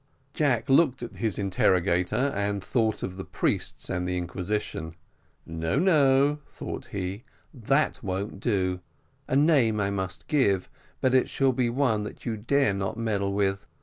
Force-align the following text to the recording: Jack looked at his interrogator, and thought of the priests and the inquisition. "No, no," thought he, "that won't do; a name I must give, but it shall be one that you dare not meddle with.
Jack 0.33 0.67
looked 0.67 1.03
at 1.03 1.17
his 1.17 1.37
interrogator, 1.37 2.33
and 2.35 2.63
thought 2.63 3.03
of 3.03 3.17
the 3.17 3.23
priests 3.23 3.87
and 3.87 4.07
the 4.07 4.17
inquisition. 4.17 4.95
"No, 5.45 5.77
no," 5.77 6.39
thought 6.51 6.85
he, 6.87 7.23
"that 7.53 8.01
won't 8.01 8.39
do; 8.39 8.79
a 9.27 9.35
name 9.35 9.79
I 9.79 9.91
must 9.91 10.27
give, 10.27 10.71
but 11.01 11.13
it 11.13 11.29
shall 11.29 11.53
be 11.53 11.69
one 11.69 12.01
that 12.01 12.25
you 12.25 12.35
dare 12.35 12.73
not 12.73 12.97
meddle 12.97 13.31
with. 13.33 13.67